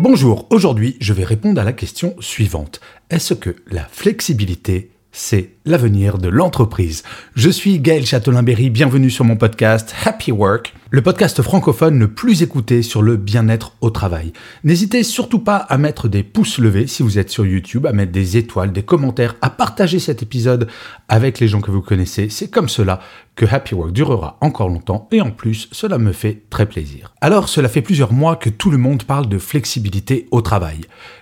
Bonjour, 0.00 0.46
aujourd'hui 0.50 0.96
je 1.00 1.12
vais 1.12 1.24
répondre 1.24 1.60
à 1.60 1.64
la 1.64 1.72
question 1.72 2.14
suivante. 2.20 2.80
Est-ce 3.10 3.34
que 3.34 3.56
la 3.68 3.82
flexibilité, 3.84 4.92
c'est 5.10 5.54
l'avenir 5.64 6.18
de 6.18 6.28
l'entreprise? 6.28 7.02
Je 7.34 7.50
suis 7.50 7.80
Gaël 7.80 8.06
Châtelain-Berry, 8.06 8.70
bienvenue 8.70 9.10
sur 9.10 9.24
mon 9.24 9.36
podcast 9.36 9.92
Happy 10.04 10.30
Work 10.30 10.72
le 10.90 11.02
podcast 11.02 11.42
francophone 11.42 11.98
le 11.98 12.08
plus 12.08 12.42
écouté 12.42 12.80
sur 12.80 13.02
le 13.02 13.16
bien-être 13.16 13.72
au 13.82 13.90
travail. 13.90 14.32
N'hésitez 14.64 15.02
surtout 15.02 15.40
pas 15.40 15.56
à 15.56 15.76
mettre 15.76 16.08
des 16.08 16.22
pouces 16.22 16.58
levés 16.58 16.86
si 16.86 17.02
vous 17.02 17.18
êtes 17.18 17.28
sur 17.28 17.44
YouTube, 17.44 17.84
à 17.84 17.92
mettre 17.92 18.12
des 18.12 18.38
étoiles, 18.38 18.72
des 18.72 18.82
commentaires, 18.82 19.36
à 19.42 19.50
partager 19.50 19.98
cet 19.98 20.22
épisode 20.22 20.68
avec 21.08 21.40
les 21.40 21.48
gens 21.48 21.60
que 21.60 21.70
vous 21.70 21.82
connaissez. 21.82 22.30
C'est 22.30 22.48
comme 22.48 22.70
cela 22.70 23.00
que 23.38 23.46
Happy 23.46 23.76
Work 23.76 23.92
durera 23.92 24.36
encore 24.40 24.68
longtemps 24.68 25.06
et 25.12 25.20
en 25.20 25.30
plus, 25.30 25.68
cela 25.70 25.96
me 25.96 26.12
fait 26.12 26.42
très 26.50 26.66
plaisir. 26.66 27.14
Alors, 27.20 27.48
cela 27.48 27.68
fait 27.68 27.82
plusieurs 27.82 28.12
mois 28.12 28.34
que 28.34 28.50
tout 28.50 28.68
le 28.68 28.78
monde 28.78 29.04
parle 29.04 29.28
de 29.28 29.38
flexibilité 29.38 30.26
au 30.32 30.40
travail. 30.40 30.80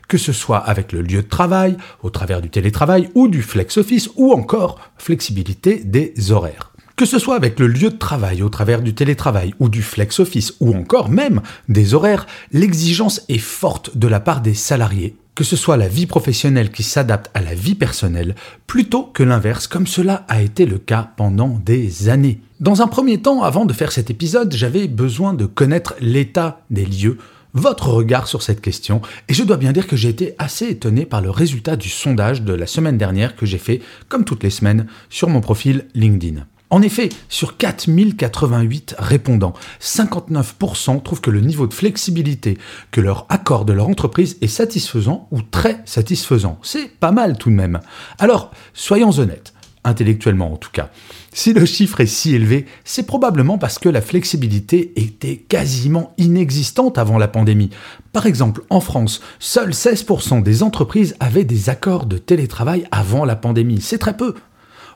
Que 0.08 0.16
ce 0.16 0.32
soit 0.32 0.56
avec 0.56 0.92
le 0.92 1.02
lieu 1.02 1.22
de 1.22 1.28
travail, 1.28 1.76
au 2.02 2.08
travers 2.08 2.41
du 2.41 2.48
télétravail 2.48 3.10
ou 3.14 3.28
du 3.28 3.42
flex 3.42 3.76
office 3.76 4.08
ou 4.16 4.32
encore 4.32 4.80
flexibilité 4.96 5.84
des 5.84 6.32
horaires. 6.32 6.72
Que 6.96 7.04
ce 7.04 7.18
soit 7.18 7.36
avec 7.36 7.60
le 7.60 7.66
lieu 7.66 7.91
de 7.91 7.98
travail 7.98 8.42
au 8.42 8.48
travers 8.48 8.80
du 8.80 8.94
télétravail 8.94 9.52
ou 9.60 9.69
du 9.69 9.82
flex 9.82 10.19
office 10.19 10.54
ou 10.60 10.74
encore 10.74 11.10
même 11.10 11.42
des 11.69 11.92
horaires, 11.92 12.26
l'exigence 12.50 13.20
est 13.28 13.36
forte 13.36 13.98
de 13.98 14.08
la 14.08 14.20
part 14.20 14.41
des 14.41 14.54
salariés. 14.54 15.16
Que 15.36 15.44
ce 15.44 15.54
soit 15.54 15.76
la 15.76 15.86
vie 15.86 16.06
professionnelle 16.06 16.72
qui 16.72 16.82
s'adapte 16.82 17.30
à 17.34 17.42
la 17.42 17.54
vie 17.54 17.74
personnelle 17.74 18.34
plutôt 18.66 19.02
que 19.02 19.22
l'inverse 19.22 19.66
comme 19.66 19.86
cela 19.86 20.24
a 20.28 20.40
été 20.40 20.64
le 20.64 20.78
cas 20.78 21.12
pendant 21.18 21.60
des 21.62 22.08
années. 22.08 22.40
Dans 22.58 22.80
un 22.80 22.86
premier 22.88 23.20
temps, 23.20 23.42
avant 23.42 23.66
de 23.66 23.74
faire 23.74 23.92
cet 23.92 24.08
épisode, 24.08 24.54
j'avais 24.54 24.88
besoin 24.88 25.34
de 25.34 25.44
connaître 25.44 25.94
l'état 26.00 26.62
des 26.70 26.86
lieux 26.86 27.18
votre 27.52 27.88
regard 27.88 28.28
sur 28.28 28.42
cette 28.42 28.60
question 28.60 29.00
et 29.28 29.34
je 29.34 29.42
dois 29.42 29.56
bien 29.56 29.72
dire 29.72 29.86
que 29.86 29.96
j'ai 29.96 30.08
été 30.08 30.34
assez 30.38 30.68
étonné 30.68 31.04
par 31.04 31.20
le 31.20 31.30
résultat 31.30 31.76
du 31.76 31.88
sondage 31.88 32.42
de 32.42 32.54
la 32.54 32.66
semaine 32.66 32.98
dernière 32.98 33.36
que 33.36 33.46
j'ai 33.46 33.58
fait, 33.58 33.80
comme 34.08 34.24
toutes 34.24 34.42
les 34.42 34.50
semaines, 34.50 34.86
sur 35.08 35.28
mon 35.28 35.40
profil 35.40 35.86
LinkedIn. 35.94 36.46
En 36.69 36.83
effet, 36.83 37.11
sur 37.28 37.56
4088 37.56 38.97
répondants, 38.98 39.55
59% 39.81 41.00
trouvent 41.03 41.20
que 41.20 41.31
le 41.31 41.41
niveau 41.41 41.69
de 41.69 41.75
flexibilité 41.75 42.59
que 42.91 43.00
leur 43.00 43.27
accorde 43.28 43.70
leur 43.70 43.89
entreprise 43.89 44.36
est 44.41 44.48
satisfaisant 44.48 45.28
ou 45.31 45.42
très 45.42 45.81
satisfaisant. 45.84 46.59
C'est 46.62 46.91
pas 46.98 47.12
mal 47.12 47.39
tout 47.39 47.50
de 47.50 47.55
même. 47.55 47.81
Alors, 48.19 48.50
soyons 48.75 49.12
honnêtes, 49.12 49.55
intellectuellement 49.84 50.53
en 50.53 50.56
tout 50.56 50.72
cas. 50.72 50.91
Si 51.33 51.53
le 51.53 51.64
chiffre 51.67 52.00
est 52.00 52.06
si 52.06 52.34
élevé, 52.34 52.67
c'est 52.84 53.06
probablement 53.06 53.59
parce 53.59 53.78
que 53.78 53.89
la 53.89 54.00
flexibilité 54.00 54.92
était 54.97 55.37
quasiment 55.37 56.14
inexistante 56.19 56.98
avant 56.98 57.19
la 57.19 57.28
pandémie. 57.28 57.70
Par 58.12 58.27
exemple, 58.27 58.62
en 58.70 58.81
France, 58.81 59.20
seuls 59.39 59.70
16% 59.70 60.42
des 60.42 60.64
entreprises 60.64 61.14
avaient 61.20 61.44
des 61.44 61.70
accords 61.70 62.06
de 62.06 62.19
télétravail 62.19 62.88
avant 62.91 63.25
la 63.25 63.37
pandémie. 63.37 63.81
C'est 63.81 63.99
très 63.99 64.16
peu. 64.16 64.34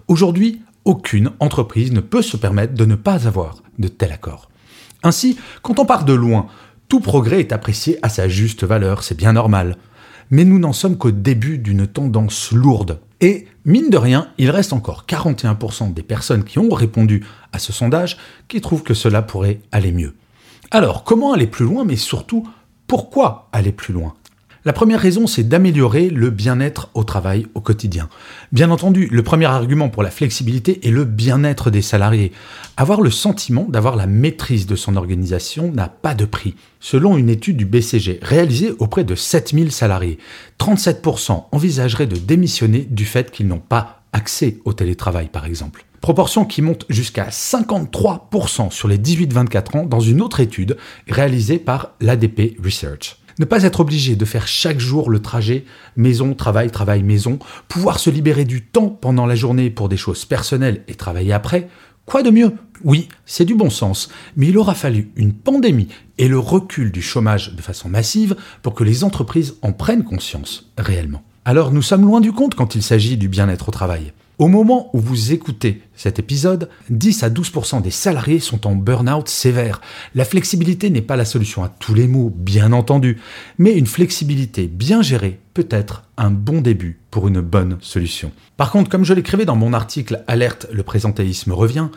Aujourd'hui, 0.08 0.62
aucune 0.90 1.30
entreprise 1.38 1.92
ne 1.92 2.00
peut 2.00 2.20
se 2.20 2.36
permettre 2.36 2.74
de 2.74 2.84
ne 2.84 2.96
pas 2.96 3.28
avoir 3.28 3.62
de 3.78 3.86
tel 3.86 4.10
accord. 4.10 4.50
Ainsi, 5.04 5.38
quand 5.62 5.78
on 5.78 5.86
part 5.86 6.04
de 6.04 6.12
loin, 6.12 6.48
tout 6.88 6.98
progrès 6.98 7.38
est 7.38 7.52
apprécié 7.52 8.00
à 8.02 8.08
sa 8.08 8.28
juste 8.28 8.64
valeur, 8.64 9.04
c'est 9.04 9.16
bien 9.16 9.32
normal. 9.32 9.76
Mais 10.30 10.44
nous 10.44 10.58
n'en 10.58 10.72
sommes 10.72 10.98
qu'au 10.98 11.12
début 11.12 11.58
d'une 11.58 11.86
tendance 11.86 12.50
lourde. 12.50 12.98
Et, 13.20 13.46
mine 13.64 13.88
de 13.88 13.98
rien, 13.98 14.32
il 14.36 14.50
reste 14.50 14.72
encore 14.72 15.04
41% 15.06 15.94
des 15.94 16.02
personnes 16.02 16.42
qui 16.42 16.58
ont 16.58 16.70
répondu 16.70 17.24
à 17.52 17.60
ce 17.60 17.72
sondage 17.72 18.16
qui 18.48 18.60
trouvent 18.60 18.82
que 18.82 18.94
cela 18.94 19.22
pourrait 19.22 19.60
aller 19.70 19.92
mieux. 19.92 20.16
Alors, 20.72 21.04
comment 21.04 21.32
aller 21.32 21.46
plus 21.46 21.66
loin, 21.66 21.84
mais 21.84 21.94
surtout, 21.94 22.48
pourquoi 22.88 23.48
aller 23.52 23.70
plus 23.70 23.94
loin? 23.94 24.14
La 24.66 24.74
première 24.74 25.00
raison, 25.00 25.26
c'est 25.26 25.48
d'améliorer 25.48 26.10
le 26.10 26.28
bien-être 26.28 26.90
au 26.92 27.02
travail 27.02 27.46
au 27.54 27.62
quotidien. 27.62 28.10
Bien 28.52 28.70
entendu, 28.70 29.08
le 29.10 29.22
premier 29.22 29.46
argument 29.46 29.88
pour 29.88 30.02
la 30.02 30.10
flexibilité 30.10 30.86
est 30.86 30.90
le 30.90 31.04
bien-être 31.04 31.70
des 31.70 31.80
salariés. 31.80 32.32
Avoir 32.76 33.00
le 33.00 33.10
sentiment 33.10 33.64
d'avoir 33.68 33.96
la 33.96 34.06
maîtrise 34.06 34.66
de 34.66 34.76
son 34.76 34.96
organisation 34.96 35.72
n'a 35.72 35.88
pas 35.88 36.14
de 36.14 36.26
prix. 36.26 36.56
Selon 36.78 37.16
une 37.16 37.30
étude 37.30 37.56
du 37.56 37.64
BCG 37.64 38.20
réalisée 38.20 38.72
auprès 38.78 39.04
de 39.04 39.14
7000 39.14 39.72
salariés, 39.72 40.18
37% 40.58 41.44
envisageraient 41.52 42.06
de 42.06 42.16
démissionner 42.16 42.86
du 42.90 43.06
fait 43.06 43.30
qu'ils 43.30 43.48
n'ont 43.48 43.60
pas 43.60 44.02
accès 44.12 44.58
au 44.66 44.74
télétravail 44.74 45.28
par 45.32 45.46
exemple. 45.46 45.86
Proportion 46.00 46.46
qui 46.46 46.62
monte 46.62 46.86
jusqu'à 46.88 47.28
53% 47.28 48.70
sur 48.70 48.88
les 48.88 48.98
18-24 48.98 49.78
ans 49.78 49.86
dans 49.86 50.00
une 50.00 50.22
autre 50.22 50.40
étude 50.40 50.76
réalisée 51.08 51.58
par 51.58 51.92
l'ADP 52.00 52.56
Research. 52.62 53.19
Ne 53.40 53.46
pas 53.46 53.62
être 53.62 53.80
obligé 53.80 54.16
de 54.16 54.24
faire 54.26 54.46
chaque 54.46 54.80
jour 54.80 55.08
le 55.08 55.22
trajet 55.22 55.64
maison, 55.96 56.34
travail, 56.34 56.70
travail, 56.70 57.02
maison, 57.02 57.38
pouvoir 57.68 57.98
se 57.98 58.10
libérer 58.10 58.44
du 58.44 58.60
temps 58.60 58.90
pendant 58.90 59.24
la 59.24 59.34
journée 59.34 59.70
pour 59.70 59.88
des 59.88 59.96
choses 59.96 60.26
personnelles 60.26 60.84
et 60.88 60.94
travailler 60.94 61.32
après, 61.32 61.70
quoi 62.04 62.22
de 62.22 62.28
mieux? 62.28 62.52
Oui, 62.84 63.08
c'est 63.24 63.46
du 63.46 63.54
bon 63.54 63.70
sens, 63.70 64.10
mais 64.36 64.48
il 64.48 64.58
aura 64.58 64.74
fallu 64.74 65.10
une 65.16 65.32
pandémie 65.32 65.88
et 66.18 66.28
le 66.28 66.38
recul 66.38 66.92
du 66.92 67.00
chômage 67.00 67.54
de 67.56 67.62
façon 67.62 67.88
massive 67.88 68.36
pour 68.60 68.74
que 68.74 68.84
les 68.84 69.04
entreprises 69.04 69.54
en 69.62 69.72
prennent 69.72 70.04
conscience 70.04 70.70
réellement. 70.76 71.22
Alors 71.46 71.72
nous 71.72 71.80
sommes 71.80 72.04
loin 72.04 72.20
du 72.20 72.32
compte 72.32 72.54
quand 72.54 72.74
il 72.74 72.82
s'agit 72.82 73.16
du 73.16 73.28
bien-être 73.30 73.70
au 73.70 73.72
travail. 73.72 74.12
Au 74.40 74.48
moment 74.48 74.88
où 74.94 75.00
vous 75.00 75.34
écoutez 75.34 75.82
cet 75.94 76.18
épisode, 76.18 76.70
10 76.88 77.24
à 77.24 77.28
12% 77.28 77.82
des 77.82 77.90
salariés 77.90 78.40
sont 78.40 78.66
en 78.66 78.74
burn-out 78.74 79.28
sévère. 79.28 79.82
La 80.14 80.24
flexibilité 80.24 80.88
n'est 80.88 81.02
pas 81.02 81.16
la 81.16 81.26
solution 81.26 81.62
à 81.62 81.68
tous 81.68 81.92
les 81.92 82.08
maux, 82.08 82.32
bien 82.34 82.72
entendu, 82.72 83.18
mais 83.58 83.74
une 83.74 83.86
flexibilité 83.86 84.66
bien 84.66 85.02
gérée 85.02 85.38
peut 85.52 85.66
être 85.68 86.04
un 86.16 86.30
bon 86.30 86.62
début 86.62 86.98
pour 87.10 87.28
une 87.28 87.42
bonne 87.42 87.76
solution. 87.82 88.32
Par 88.56 88.70
contre, 88.70 88.88
comme 88.88 89.04
je 89.04 89.12
l'écrivais 89.12 89.44
dans 89.44 89.56
mon 89.56 89.74
article 89.74 90.24
Alerte, 90.26 90.68
le 90.72 90.84
présentéisme 90.84 91.52
revient, 91.52 91.90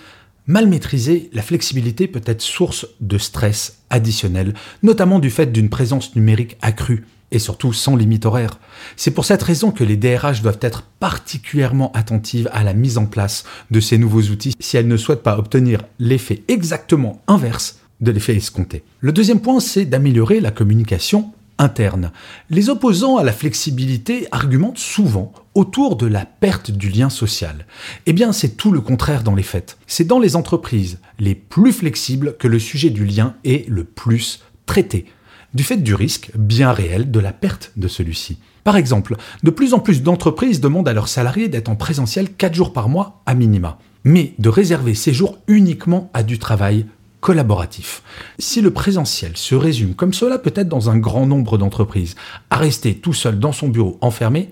Mal 0.45 0.67
maîtrisée, 0.67 1.29
la 1.31 1.41
flexibilité 1.41 2.07
peut 2.07 2.21
être 2.25 2.41
source 2.41 2.85
de 2.99 3.17
stress 3.17 3.83
additionnel, 3.89 4.53
notamment 4.81 5.19
du 5.19 5.29
fait 5.29 5.53
d'une 5.53 5.69
présence 5.69 6.17
numérique 6.17 6.57
accrue 6.61 7.05
et 7.33 7.39
surtout 7.39 7.73
sans 7.73 7.97
limite 7.97 8.25
horaire. 8.25 8.59
C'est 8.95 9.11
pour 9.11 9.25
cette 9.25 9.43
raison 9.43 9.71
que 9.71 9.83
les 9.83 9.97
DRH 9.97 10.41
doivent 10.41 10.59
être 10.61 10.83
particulièrement 10.99 11.91
attentives 11.93 12.49
à 12.53 12.63
la 12.63 12.73
mise 12.73 12.97
en 12.97 13.07
place 13.07 13.43
de 13.71 13.79
ces 13.81 13.97
nouveaux 13.97 14.21
outils 14.21 14.55
si 14.59 14.77
elles 14.77 14.87
ne 14.87 14.97
souhaitent 14.97 15.23
pas 15.23 15.37
obtenir 15.37 15.81
l'effet 15.99 16.43
exactement 16.47 17.21
inverse 17.27 17.79
de 17.99 18.11
l'effet 18.11 18.35
escompté. 18.35 18.83
Le 18.99 19.11
deuxième 19.11 19.41
point, 19.41 19.59
c'est 19.59 19.85
d'améliorer 19.85 20.39
la 20.39 20.51
communication 20.51 21.31
interne. 21.57 22.11
Les 22.49 22.69
opposants 22.69 23.17
à 23.17 23.23
la 23.23 23.31
flexibilité 23.31 24.27
argumentent 24.31 24.77
souvent 24.77 25.33
autour 25.55 25.95
de 25.95 26.07
la 26.07 26.25
perte 26.25 26.71
du 26.71 26.89
lien 26.89 27.09
social. 27.09 27.65
Eh 28.05 28.13
bien, 28.13 28.31
c'est 28.31 28.57
tout 28.57 28.71
le 28.71 28.81
contraire 28.81 29.23
dans 29.23 29.35
les 29.35 29.43
faits. 29.43 29.77
C'est 29.87 30.07
dans 30.07 30.19
les 30.19 30.35
entreprises 30.35 30.99
les 31.19 31.35
plus 31.35 31.71
flexibles 31.71 32.35
que 32.37 32.47
le 32.47 32.59
sujet 32.59 32.89
du 32.89 33.05
lien 33.05 33.35
est 33.43 33.67
le 33.69 33.83
plus 33.83 34.43
traité 34.65 35.05
du 35.53 35.63
fait 35.63 35.77
du 35.77 35.95
risque 35.95 36.31
bien 36.35 36.71
réel 36.71 37.11
de 37.11 37.19
la 37.19 37.31
perte 37.31 37.71
de 37.75 37.87
celui-ci. 37.87 38.37
Par 38.63 38.77
exemple, 38.77 39.17
de 39.43 39.51
plus 39.51 39.73
en 39.73 39.79
plus 39.79 40.01
d'entreprises 40.01 40.61
demandent 40.61 40.87
à 40.87 40.93
leurs 40.93 41.09
salariés 41.09 41.49
d'être 41.49 41.69
en 41.69 41.75
présentiel 41.75 42.33
4 42.33 42.53
jours 42.53 42.73
par 42.73 42.89
mois 42.89 43.21
à 43.25 43.33
minima, 43.33 43.77
mais 44.03 44.33
de 44.39 44.49
réserver 44.49 44.95
ces 44.95 45.13
jours 45.13 45.37
uniquement 45.47 46.09
à 46.13 46.23
du 46.23 46.39
travail 46.39 46.85
collaboratif. 47.19 48.03
Si 48.37 48.61
le 48.61 48.71
présentiel 48.71 49.37
se 49.37 49.55
résume 49.55 49.95
comme 49.95 50.13
cela 50.13 50.37
peut-être 50.37 50.67
dans 50.67 50.89
un 50.89 50.97
grand 50.97 51.25
nombre 51.25 51.57
d'entreprises, 51.57 52.15
à 52.49 52.57
rester 52.57 52.95
tout 52.95 53.13
seul 53.13 53.39
dans 53.39 53.53
son 53.53 53.69
bureau 53.69 53.97
enfermé, 54.01 54.49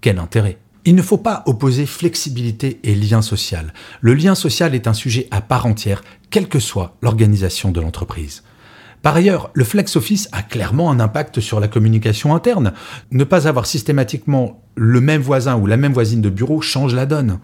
quel 0.00 0.18
intérêt? 0.18 0.58
Il 0.84 0.94
ne 0.94 1.02
faut 1.02 1.18
pas 1.18 1.42
opposer 1.46 1.86
flexibilité 1.86 2.80
et 2.82 2.94
lien 2.94 3.20
social. 3.22 3.74
Le 4.00 4.14
lien 4.14 4.34
social 4.34 4.74
est 4.74 4.88
un 4.88 4.94
sujet 4.94 5.28
à 5.30 5.40
part 5.40 5.66
entière, 5.66 6.02
quelle 6.30 6.48
que 6.48 6.58
soit 6.58 6.96
l'organisation 7.02 7.70
de 7.70 7.80
l'entreprise. 7.80 8.42
Par 9.02 9.16
ailleurs, 9.16 9.50
le 9.54 9.64
flex 9.64 9.96
office 9.96 10.28
a 10.32 10.42
clairement 10.42 10.90
un 10.90 11.00
impact 11.00 11.40
sur 11.40 11.58
la 11.58 11.68
communication 11.68 12.34
interne. 12.34 12.72
Ne 13.10 13.24
pas 13.24 13.48
avoir 13.48 13.64
systématiquement 13.64 14.62
le 14.74 15.00
même 15.00 15.22
voisin 15.22 15.56
ou 15.56 15.66
la 15.66 15.78
même 15.78 15.94
voisine 15.94 16.20
de 16.20 16.28
bureau 16.28 16.60
change 16.60 16.94
la 16.94 17.06
donne. 17.06 17.38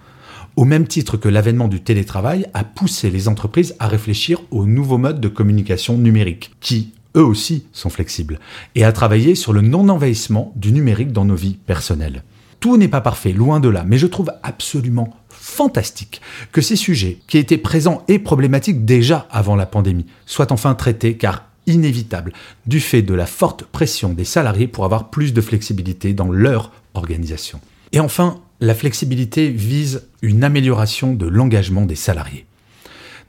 au 0.56 0.64
même 0.64 0.86
titre 0.86 1.18
que 1.18 1.28
l'avènement 1.28 1.68
du 1.68 1.82
télétravail 1.82 2.46
a 2.54 2.64
poussé 2.64 3.10
les 3.10 3.28
entreprises 3.28 3.74
à 3.78 3.88
réfléchir 3.88 4.40
aux 4.50 4.64
nouveaux 4.64 4.96
modes 4.96 5.20
de 5.20 5.28
communication 5.28 5.98
numérique, 5.98 6.52
qui, 6.60 6.94
eux 7.14 7.24
aussi, 7.24 7.66
sont 7.72 7.90
flexibles, 7.90 8.40
et 8.74 8.84
à 8.84 8.92
travailler 8.92 9.34
sur 9.34 9.52
le 9.52 9.60
non-envahissement 9.60 10.52
du 10.56 10.72
numérique 10.72 11.12
dans 11.12 11.26
nos 11.26 11.34
vies 11.34 11.58
personnelles. 11.66 12.22
Tout 12.58 12.78
n'est 12.78 12.88
pas 12.88 13.02
parfait, 13.02 13.32
loin 13.32 13.60
de 13.60 13.68
là, 13.68 13.84
mais 13.86 13.98
je 13.98 14.06
trouve 14.06 14.32
absolument 14.42 15.14
fantastique 15.46 16.20
que 16.50 16.60
ces 16.60 16.74
sujets, 16.74 17.18
qui 17.28 17.38
étaient 17.38 17.56
présents 17.56 18.02
et 18.08 18.18
problématiques 18.18 18.84
déjà 18.84 19.28
avant 19.30 19.54
la 19.54 19.64
pandémie, 19.64 20.06
soient 20.26 20.52
enfin 20.52 20.74
traités 20.74 21.16
car 21.16 21.44
inévitables 21.68 22.32
du 22.66 22.80
fait 22.80 23.02
de 23.02 23.14
la 23.14 23.26
forte 23.26 23.62
pression 23.62 24.12
des 24.12 24.24
salariés 24.24 24.66
pour 24.66 24.84
avoir 24.84 25.08
plus 25.08 25.32
de 25.32 25.40
flexibilité 25.40 26.14
dans 26.14 26.30
leur 26.30 26.72
organisation. 26.94 27.60
Et 27.92 28.00
enfin, 28.00 28.40
la 28.60 28.74
flexibilité 28.74 29.50
vise 29.50 30.08
une 30.20 30.42
amélioration 30.42 31.14
de 31.14 31.26
l'engagement 31.26 31.86
des 31.86 31.94
salariés. 31.94 32.44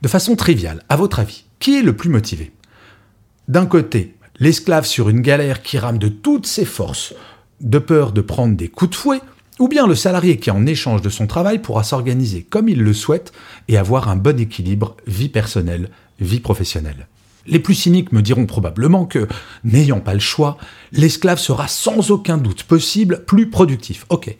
De 0.02 0.08
façon 0.08 0.34
triviale, 0.34 0.82
à 0.88 0.96
votre 0.96 1.20
avis, 1.20 1.44
qui 1.60 1.78
est 1.78 1.82
le 1.82 1.96
plus 1.96 2.10
motivé? 2.10 2.50
D'un 3.46 3.66
côté, 3.66 4.16
l'esclave 4.40 4.86
sur 4.86 5.08
une 5.08 5.20
galère 5.20 5.62
qui 5.62 5.78
rame 5.78 5.98
de 5.98 6.08
toutes 6.08 6.46
ses 6.46 6.64
forces, 6.64 7.14
de 7.60 7.78
peur 7.78 8.12
de 8.12 8.20
prendre 8.20 8.56
des 8.56 8.68
coups 8.68 8.90
de 8.90 8.96
fouet, 8.96 9.20
ou 9.58 9.68
bien 9.68 9.86
le 9.86 9.94
salarié 9.94 10.38
qui, 10.38 10.50
en 10.50 10.66
échange 10.66 11.02
de 11.02 11.10
son 11.10 11.26
travail, 11.26 11.58
pourra 11.58 11.82
s'organiser 11.82 12.42
comme 12.42 12.68
il 12.68 12.82
le 12.82 12.92
souhaite 12.92 13.32
et 13.68 13.76
avoir 13.76 14.08
un 14.08 14.16
bon 14.16 14.38
équilibre 14.38 14.96
vie 15.06 15.28
personnelle, 15.28 15.90
vie 16.20 16.40
professionnelle. 16.40 17.06
Les 17.48 17.58
plus 17.58 17.74
cyniques 17.74 18.12
me 18.12 18.20
diront 18.20 18.44
probablement 18.44 19.06
que, 19.06 19.26
n'ayant 19.64 20.00
pas 20.00 20.12
le 20.12 20.20
choix, 20.20 20.58
l'esclave 20.92 21.38
sera 21.38 21.66
sans 21.66 22.10
aucun 22.10 22.36
doute 22.36 22.64
possible 22.64 23.24
plus 23.26 23.48
productif. 23.48 24.04
Ok, 24.10 24.36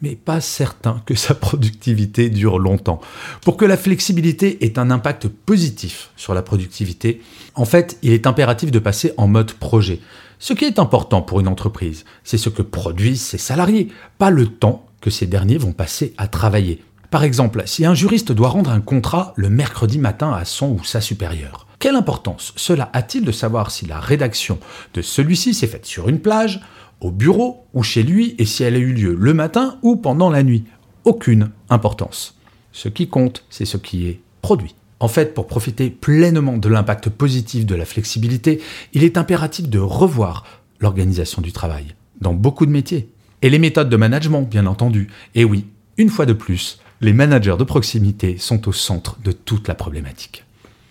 mais 0.00 0.14
pas 0.14 0.40
certain 0.40 1.02
que 1.04 1.16
sa 1.16 1.34
productivité 1.34 2.30
dure 2.30 2.60
longtemps. 2.60 3.00
Pour 3.42 3.56
que 3.56 3.64
la 3.64 3.76
flexibilité 3.76 4.64
ait 4.64 4.78
un 4.78 4.92
impact 4.92 5.26
positif 5.26 6.10
sur 6.16 6.34
la 6.34 6.42
productivité, 6.42 7.20
en 7.56 7.64
fait, 7.64 7.98
il 8.02 8.12
est 8.12 8.28
impératif 8.28 8.70
de 8.70 8.78
passer 8.78 9.12
en 9.16 9.26
mode 9.26 9.52
projet. 9.54 9.98
Ce 10.38 10.52
qui 10.52 10.64
est 10.64 10.78
important 10.78 11.20
pour 11.20 11.40
une 11.40 11.48
entreprise, 11.48 12.04
c'est 12.22 12.38
ce 12.38 12.48
que 12.48 12.62
produisent 12.62 13.22
ses 13.22 13.38
salariés, 13.38 13.88
pas 14.18 14.30
le 14.30 14.46
temps 14.46 14.86
que 15.00 15.10
ces 15.10 15.26
derniers 15.26 15.58
vont 15.58 15.72
passer 15.72 16.14
à 16.16 16.28
travailler. 16.28 16.82
Par 17.10 17.24
exemple, 17.24 17.62
si 17.66 17.84
un 17.84 17.94
juriste 17.94 18.32
doit 18.32 18.48
rendre 18.48 18.70
un 18.70 18.80
contrat 18.80 19.34
le 19.36 19.50
mercredi 19.50 19.98
matin 19.98 20.32
à 20.32 20.44
son 20.44 20.70
ou 20.70 20.84
sa 20.84 21.00
supérieure, 21.00 21.66
quelle 21.82 21.96
importance 21.96 22.52
cela 22.54 22.90
a-t-il 22.92 23.24
de 23.24 23.32
savoir 23.32 23.72
si 23.72 23.86
la 23.86 23.98
rédaction 23.98 24.60
de 24.94 25.02
celui-ci 25.02 25.52
s'est 25.52 25.66
faite 25.66 25.84
sur 25.84 26.08
une 26.08 26.20
plage, 26.20 26.60
au 27.00 27.10
bureau 27.10 27.66
ou 27.74 27.82
chez 27.82 28.04
lui 28.04 28.36
et 28.38 28.46
si 28.46 28.62
elle 28.62 28.76
a 28.76 28.78
eu 28.78 28.92
lieu 28.92 29.16
le 29.18 29.34
matin 29.34 29.78
ou 29.82 29.96
pendant 29.96 30.30
la 30.30 30.44
nuit? 30.44 30.62
Aucune 31.04 31.50
importance. 31.70 32.38
Ce 32.70 32.88
qui 32.88 33.08
compte, 33.08 33.44
c'est 33.50 33.64
ce 33.64 33.78
qui 33.78 34.06
est 34.06 34.20
produit. 34.42 34.76
En 35.00 35.08
fait, 35.08 35.34
pour 35.34 35.48
profiter 35.48 35.90
pleinement 35.90 36.56
de 36.56 36.68
l'impact 36.68 37.08
positif 37.08 37.66
de 37.66 37.74
la 37.74 37.84
flexibilité, 37.84 38.62
il 38.92 39.02
est 39.02 39.18
impératif 39.18 39.68
de 39.68 39.80
revoir 39.80 40.44
l'organisation 40.78 41.42
du 41.42 41.50
travail, 41.50 41.96
dans 42.20 42.32
beaucoup 42.32 42.64
de 42.64 42.70
métiers. 42.70 43.08
Et 43.42 43.50
les 43.50 43.58
méthodes 43.58 43.90
de 43.90 43.96
management, 43.96 44.42
bien 44.42 44.66
entendu. 44.66 45.08
Et 45.34 45.44
oui, 45.44 45.66
une 45.96 46.10
fois 46.10 46.26
de 46.26 46.32
plus, 46.32 46.78
les 47.00 47.12
managers 47.12 47.56
de 47.58 47.64
proximité 47.64 48.38
sont 48.38 48.68
au 48.68 48.72
centre 48.72 49.18
de 49.24 49.32
toute 49.32 49.66
la 49.66 49.74
problématique. 49.74 50.44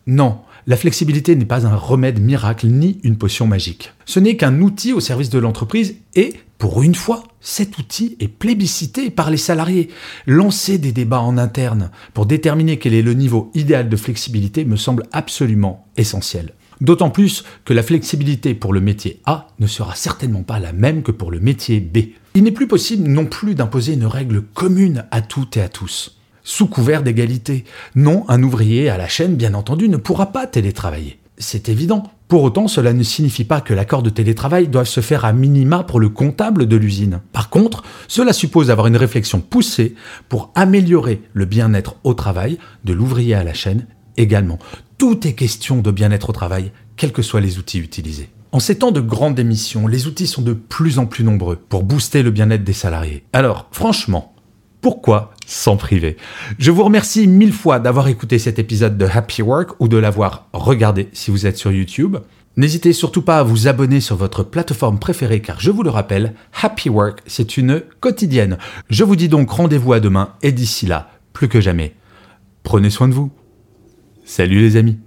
Non, 0.05 0.41
la 0.67 0.77
flexibilité 0.77 1.35
n'est 1.35 1.45
pas 1.45 1.65
un 1.65 1.75
remède 1.75 2.21
miracle 2.21 2.67
ni 2.67 2.99
une 3.03 3.17
potion 3.17 3.47
magique. 3.47 3.93
Ce 4.05 4.19
n'est 4.19 4.37
qu'un 4.37 4.61
outil 4.61 4.93
au 4.93 4.99
service 4.99 5.29
de 5.29 5.39
l'entreprise 5.39 5.95
et, 6.15 6.33
pour 6.57 6.83
une 6.83 6.95
fois, 6.95 7.23
cet 7.39 7.77
outil 7.77 8.15
est 8.19 8.27
plébiscité 8.27 9.09
par 9.09 9.31
les 9.31 9.37
salariés. 9.37 9.89
Lancer 10.27 10.77
des 10.77 10.91
débats 10.91 11.21
en 11.21 11.37
interne 11.37 11.89
pour 12.13 12.25
déterminer 12.25 12.77
quel 12.77 12.93
est 12.93 13.01
le 13.01 13.13
niveau 13.13 13.51
idéal 13.55 13.89
de 13.89 13.97
flexibilité 13.97 14.65
me 14.65 14.75
semble 14.75 15.03
absolument 15.11 15.87
essentiel. 15.97 16.53
D'autant 16.79 17.11
plus 17.11 17.43
que 17.63 17.73
la 17.73 17.83
flexibilité 17.83 18.55
pour 18.55 18.73
le 18.73 18.81
métier 18.81 19.21
A 19.25 19.47
ne 19.59 19.67
sera 19.67 19.95
certainement 19.95 20.43
pas 20.43 20.59
la 20.59 20.73
même 20.73 21.03
que 21.03 21.11
pour 21.11 21.31
le 21.31 21.39
métier 21.39 21.79
B. 21.79 21.97
Il 22.33 22.43
n'est 22.43 22.51
plus 22.51 22.67
possible 22.67 23.07
non 23.07 23.25
plus 23.25 23.53
d'imposer 23.53 23.93
une 23.93 24.05
règle 24.05 24.41
commune 24.41 25.05
à 25.11 25.21
toutes 25.21 25.57
et 25.57 25.61
à 25.61 25.69
tous 25.69 26.20
sous 26.43 26.67
couvert 26.67 27.03
d'égalité. 27.03 27.65
Non, 27.95 28.25
un 28.27 28.41
ouvrier 28.43 28.89
à 28.89 28.97
la 28.97 29.07
chaîne, 29.07 29.35
bien 29.35 29.53
entendu, 29.53 29.89
ne 29.89 29.97
pourra 29.97 30.31
pas 30.31 30.47
télétravailler. 30.47 31.19
C'est 31.38 31.69
évident. 31.69 32.03
Pour 32.27 32.43
autant, 32.43 32.67
cela 32.67 32.93
ne 32.93 33.03
signifie 33.03 33.43
pas 33.43 33.61
que 33.61 33.73
l'accord 33.73 34.03
de 34.03 34.09
télétravail 34.09 34.67
doit 34.67 34.85
se 34.85 35.01
faire 35.01 35.25
à 35.25 35.33
minima 35.33 35.83
pour 35.83 35.99
le 35.99 36.09
comptable 36.09 36.65
de 36.65 36.77
l'usine. 36.77 37.19
Par 37.33 37.49
contre, 37.49 37.83
cela 38.07 38.31
suppose 38.31 38.69
avoir 38.69 38.88
une 38.88 38.95
réflexion 38.95 39.41
poussée 39.41 39.95
pour 40.29 40.51
améliorer 40.55 41.21
le 41.33 41.45
bien-être 41.45 41.95
au 42.03 42.13
travail 42.13 42.57
de 42.85 42.94
l'ouvrier 42.94 43.33
à 43.33 43.44
la 43.44 43.53
chaîne 43.53 43.85
également. 44.17 44.59
Tout 44.97 45.27
est 45.27 45.33
question 45.33 45.81
de 45.81 45.91
bien-être 45.91 46.29
au 46.29 46.33
travail, 46.33 46.71
quels 46.95 47.11
que 47.11 47.21
soient 47.21 47.41
les 47.41 47.57
outils 47.57 47.79
utilisés. 47.79 48.29
En 48.53 48.59
ces 48.59 48.77
temps 48.77 48.91
de 48.91 49.01
grande 49.01 49.39
émission, 49.39 49.87
les 49.87 50.07
outils 50.07 50.27
sont 50.27 50.41
de 50.41 50.53
plus 50.53 50.99
en 50.99 51.05
plus 51.05 51.23
nombreux 51.23 51.55
pour 51.55 51.83
booster 51.83 52.21
le 52.21 52.31
bien-être 52.31 52.63
des 52.63 52.73
salariés. 52.73 53.23
Alors, 53.33 53.67
franchement, 53.71 54.33
pourquoi 54.81 55.31
s'en 55.45 55.77
priver 55.77 56.17
Je 56.57 56.71
vous 56.71 56.83
remercie 56.83 57.27
mille 57.27 57.53
fois 57.53 57.79
d'avoir 57.79 58.07
écouté 58.07 58.39
cet 58.39 58.59
épisode 58.59 58.97
de 58.97 59.05
Happy 59.05 59.41
Work 59.41 59.71
ou 59.79 59.88
de 59.88 59.97
l'avoir 59.97 60.47
regardé 60.53 61.09
si 61.13 61.31
vous 61.31 61.45
êtes 61.45 61.57
sur 61.57 61.71
YouTube. 61.71 62.17
N'hésitez 62.57 62.91
surtout 62.93 63.21
pas 63.21 63.39
à 63.39 63.43
vous 63.43 63.67
abonner 63.67 64.01
sur 64.01 64.17
votre 64.17 64.43
plateforme 64.43 64.99
préférée 64.99 65.41
car 65.41 65.59
je 65.59 65.71
vous 65.71 65.83
le 65.83 65.89
rappelle, 65.89 66.33
Happy 66.61 66.89
Work, 66.89 67.21
c'est 67.25 67.57
une 67.57 67.81
quotidienne. 67.99 68.57
Je 68.89 69.03
vous 69.03 69.15
dis 69.15 69.29
donc 69.29 69.49
rendez-vous 69.49 69.93
à 69.93 69.99
demain 69.99 70.33
et 70.41 70.51
d'ici 70.51 70.85
là, 70.85 71.11
plus 71.33 71.47
que 71.47 71.61
jamais, 71.61 71.95
prenez 72.63 72.89
soin 72.89 73.07
de 73.07 73.13
vous. 73.13 73.31
Salut 74.25 74.59
les 74.59 74.75
amis 74.75 74.97